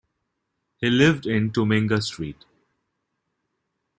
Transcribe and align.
He 0.77 0.89
lived 0.89 1.27
in 1.27 1.51
Toominga 1.51 2.01
street. 2.01 2.43